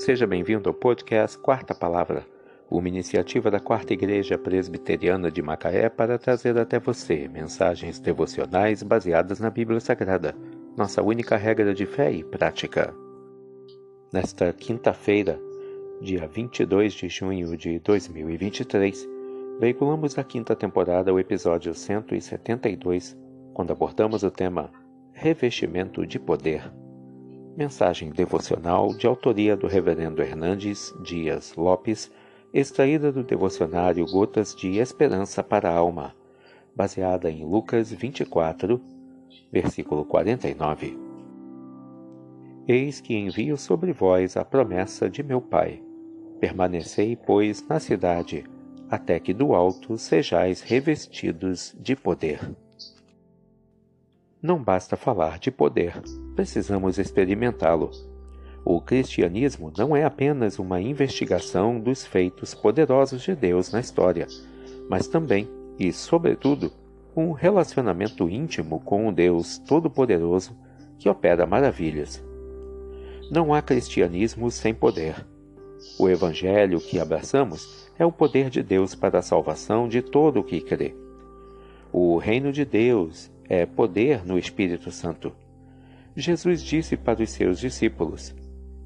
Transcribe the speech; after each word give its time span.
Seja 0.00 0.26
bem-vindo 0.26 0.66
ao 0.66 0.74
podcast 0.74 1.36
Quarta 1.36 1.74
Palavra, 1.74 2.26
uma 2.70 2.88
iniciativa 2.88 3.50
da 3.50 3.60
Quarta 3.60 3.92
Igreja 3.92 4.38
Presbiteriana 4.38 5.30
de 5.30 5.42
Macaé 5.42 5.90
para 5.90 6.16
trazer 6.16 6.56
até 6.56 6.80
você 6.80 7.28
mensagens 7.28 8.00
devocionais 8.00 8.82
baseadas 8.82 9.40
na 9.40 9.50
Bíblia 9.50 9.78
Sagrada, 9.78 10.34
nossa 10.74 11.02
única 11.02 11.36
regra 11.36 11.74
de 11.74 11.84
fé 11.84 12.10
e 12.10 12.24
prática. 12.24 12.94
Nesta 14.10 14.50
quinta-feira, 14.54 15.38
dia 16.00 16.26
22 16.26 16.94
de 16.94 17.08
junho 17.10 17.54
de 17.54 17.78
2023, 17.80 19.06
veiculamos 19.60 20.16
a 20.16 20.24
quinta 20.24 20.56
temporada 20.56 21.12
o 21.12 21.20
episódio 21.20 21.74
172, 21.74 23.18
quando 23.52 23.70
abordamos 23.70 24.22
o 24.22 24.30
tema 24.30 24.72
Revestimento 25.12 26.06
de 26.06 26.18
Poder. 26.18 26.72
Mensagem 27.60 28.08
devocional 28.08 28.94
de 28.94 29.06
autoria 29.06 29.54
do 29.54 29.66
Reverendo 29.66 30.22
Hernandes 30.22 30.94
Dias 31.02 31.54
Lopes, 31.54 32.10
extraída 32.54 33.12
do 33.12 33.22
devocionário 33.22 34.06
Gotas 34.06 34.54
de 34.54 34.78
Esperança 34.78 35.42
para 35.42 35.68
a 35.68 35.76
Alma, 35.76 36.16
baseada 36.74 37.30
em 37.30 37.44
Lucas 37.44 37.92
24, 37.92 38.80
versículo 39.52 40.06
49. 40.06 40.98
Eis 42.66 42.98
que 42.98 43.14
envio 43.14 43.58
sobre 43.58 43.92
vós 43.92 44.38
a 44.38 44.44
promessa 44.44 45.10
de 45.10 45.22
meu 45.22 45.42
Pai. 45.42 45.82
Permanecei, 46.40 47.14
pois, 47.14 47.62
na 47.68 47.78
cidade, 47.78 48.42
até 48.88 49.20
que 49.20 49.34
do 49.34 49.54
alto 49.54 49.98
sejais 49.98 50.62
revestidos 50.62 51.76
de 51.78 51.94
poder. 51.94 52.40
Não 54.42 54.58
basta 54.58 54.96
falar 54.96 55.38
de 55.38 55.50
poder, 55.50 56.00
precisamos 56.34 56.98
experimentá-lo. 56.98 57.90
O 58.64 58.80
cristianismo 58.80 59.70
não 59.76 59.94
é 59.94 60.02
apenas 60.02 60.58
uma 60.58 60.80
investigação 60.80 61.78
dos 61.78 62.06
feitos 62.06 62.54
poderosos 62.54 63.20
de 63.20 63.34
Deus 63.34 63.70
na 63.70 63.80
história, 63.80 64.26
mas 64.88 65.06
também, 65.06 65.46
e 65.78 65.92
sobretudo, 65.92 66.72
um 67.14 67.32
relacionamento 67.32 68.30
íntimo 68.30 68.80
com 68.80 69.08
o 69.08 69.12
Deus 69.12 69.58
Todo-Poderoso 69.58 70.56
que 70.98 71.08
opera 71.08 71.44
maravilhas. 71.44 72.24
Não 73.30 73.52
há 73.52 73.60
cristianismo 73.60 74.50
sem 74.50 74.72
poder. 74.72 75.16
O 75.98 76.08
evangelho 76.08 76.80
que 76.80 76.98
abraçamos 76.98 77.90
é 77.98 78.06
o 78.06 78.12
poder 78.12 78.48
de 78.48 78.62
Deus 78.62 78.94
para 78.94 79.18
a 79.18 79.22
salvação 79.22 79.86
de 79.86 80.00
todo 80.00 80.40
o 80.40 80.44
que 80.44 80.62
crê. 80.62 80.94
O 81.92 82.16
reino 82.16 82.50
de 82.52 82.64
Deus 82.64 83.30
é 83.50 83.66
poder 83.66 84.24
no 84.24 84.38
Espírito 84.38 84.92
Santo. 84.92 85.32
Jesus 86.14 86.62
disse 86.62 86.96
para 86.96 87.20
os 87.20 87.30
seus 87.30 87.58
discípulos: 87.58 88.32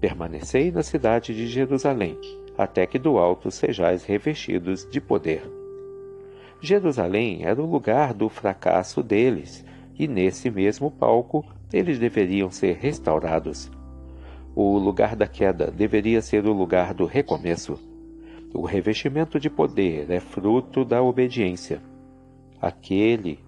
Permanecei 0.00 0.70
na 0.70 0.82
cidade 0.82 1.34
de 1.34 1.46
Jerusalém, 1.46 2.18
até 2.56 2.86
que 2.86 2.98
do 2.98 3.18
alto 3.18 3.50
sejais 3.50 4.02
revestidos 4.02 4.88
de 4.90 4.98
poder. 4.98 5.42
Jerusalém 6.58 7.44
era 7.44 7.62
o 7.62 7.70
lugar 7.70 8.14
do 8.14 8.30
fracasso 8.30 9.02
deles, 9.02 9.62
e 9.98 10.08
nesse 10.08 10.50
mesmo 10.50 10.90
palco 10.90 11.44
eles 11.70 11.98
deveriam 11.98 12.50
ser 12.50 12.76
restaurados. 12.76 13.70
O 14.54 14.78
lugar 14.78 15.14
da 15.14 15.26
queda 15.26 15.70
deveria 15.70 16.22
ser 16.22 16.46
o 16.46 16.52
lugar 16.54 16.94
do 16.94 17.04
recomeço. 17.04 17.78
O 18.54 18.64
revestimento 18.64 19.38
de 19.38 19.50
poder 19.50 20.10
é 20.10 20.18
fruto 20.18 20.82
da 20.82 21.02
obediência. 21.02 21.82
Aquele 22.58 23.38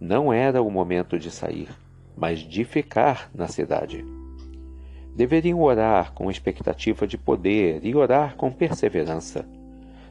não 0.00 0.32
era 0.32 0.62
o 0.62 0.70
momento 0.70 1.18
de 1.18 1.30
sair, 1.30 1.68
mas 2.16 2.38
de 2.38 2.64
ficar 2.64 3.30
na 3.34 3.48
cidade. 3.48 4.04
Deveriam 5.14 5.60
orar 5.60 6.12
com 6.12 6.30
expectativa 6.30 7.06
de 7.06 7.18
poder 7.18 7.84
e 7.84 7.94
orar 7.94 8.36
com 8.36 8.52
perseverança. 8.52 9.44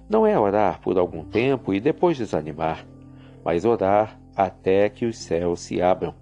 Não 0.10 0.28
é 0.28 0.38
orar 0.38 0.82
por 0.82 0.98
algum 0.98 1.24
tempo 1.24 1.74
e 1.74 1.80
depois 1.80 2.18
desanimar, 2.18 2.86
mas 3.44 3.64
orar 3.64 4.20
até 4.36 4.90
que 4.90 5.06
os 5.06 5.18
céus 5.18 5.62
se 5.62 5.82
abram. 5.82 6.14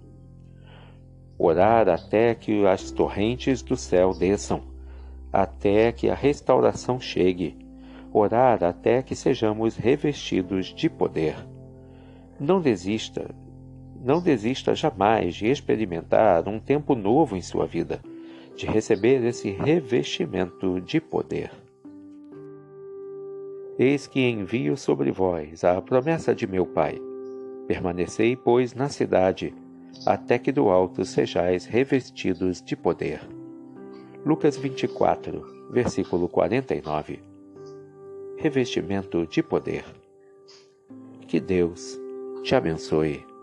Orar 1.38 1.88
até 1.88 2.34
que 2.34 2.64
as 2.66 2.90
torrentes 2.90 3.62
do 3.62 3.76
céu 3.76 4.14
desçam, 4.14 4.62
até 5.32 5.90
que 5.90 6.08
a 6.08 6.14
restauração 6.14 7.00
chegue. 7.00 7.58
Orar 8.12 8.62
até 8.64 9.02
que 9.02 9.14
sejamos 9.14 9.76
revestidos 9.76 10.68
de 10.68 10.88
poder. 10.88 11.36
Não 12.40 12.60
desista 12.60 13.34
não 14.06 14.20
desista 14.20 14.72
jamais 14.72 15.34
de 15.34 15.48
experimentar 15.48 16.48
um 16.48 16.60
tempo 16.60 16.94
novo 16.94 17.36
em 17.36 17.42
sua 17.42 17.66
vida, 17.66 18.00
de 18.54 18.64
receber 18.64 19.22
esse 19.24 19.50
revestimento 19.50 20.80
de 20.80 21.00
poder. 21.00 21.50
Eis 23.76 24.06
que 24.06 24.20
envio 24.20 24.76
sobre 24.76 25.10
vós 25.10 25.64
a 25.64 25.82
promessa 25.82 26.32
de 26.32 26.46
meu 26.46 26.64
Pai. 26.64 27.00
Permanecei, 27.66 28.36
pois, 28.36 28.74
na 28.74 28.88
cidade, 28.88 29.52
até 30.06 30.38
que 30.38 30.52
do 30.52 30.68
alto 30.68 31.04
sejais 31.04 31.66
revestidos 31.66 32.62
de 32.62 32.76
poder. 32.76 33.20
Lucas 34.24 34.56
24, 34.56 35.68
versículo 35.72 36.28
49. 36.28 37.18
Revestimento 38.36 39.26
de 39.26 39.42
poder. 39.42 39.84
Que 41.26 41.40
Deus 41.40 42.00
te 42.44 42.54
abençoe. 42.54 43.35